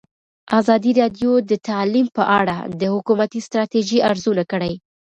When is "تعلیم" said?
1.69-2.07